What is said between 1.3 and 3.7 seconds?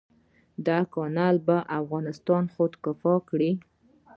به افغانستان خودکفا کړي.